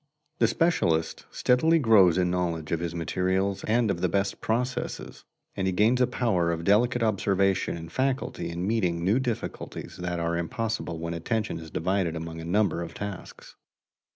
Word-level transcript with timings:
The 0.39 0.47
specialist 0.47 1.27
steadily 1.29 1.77
grows 1.77 2.17
in 2.17 2.31
knowledge 2.31 2.71
of 2.71 2.79
his 2.79 2.95
materials 2.95 3.63
and 3.65 3.91
of 3.91 4.01
the 4.01 4.09
best 4.09 4.41
processes, 4.41 5.25
and 5.55 5.67
he 5.67 5.73
gains 5.73 6.01
a 6.01 6.07
power 6.07 6.51
of 6.51 6.63
delicate 6.63 7.03
observation 7.03 7.77
and 7.77 7.91
facility 7.91 8.49
in 8.49 8.65
meeting 8.65 9.03
new 9.05 9.19
difficulties 9.19 9.97
that 9.97 10.19
are 10.19 10.37
impossible 10.37 10.97
when 10.97 11.13
attention 11.13 11.59
is 11.59 11.69
divided 11.69 12.15
among 12.15 12.41
a 12.41 12.45
number 12.45 12.81
of 12.81 12.95
tasks. 12.95 13.55